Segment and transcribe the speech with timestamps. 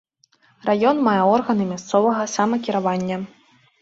[0.69, 3.17] Раён мае органы мясцовага самакіравання.